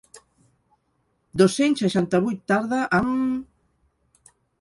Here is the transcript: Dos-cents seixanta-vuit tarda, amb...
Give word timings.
Dos-cents 1.41 1.83
seixanta-vuit 1.85 2.39
tarda, 2.53 2.79
amb... 3.01 4.33